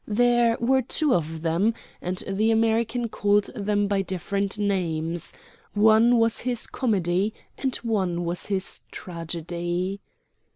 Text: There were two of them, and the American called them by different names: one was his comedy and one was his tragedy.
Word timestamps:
There 0.07 0.57
were 0.59 0.81
two 0.81 1.13
of 1.13 1.43
them, 1.43 1.75
and 2.01 2.23
the 2.27 2.49
American 2.49 3.07
called 3.07 3.51
them 3.55 3.87
by 3.87 4.01
different 4.01 4.57
names: 4.57 5.31
one 5.75 6.17
was 6.17 6.39
his 6.39 6.65
comedy 6.65 7.35
and 7.55 7.75
one 7.75 8.25
was 8.25 8.47
his 8.47 8.81
tragedy. 8.91 10.01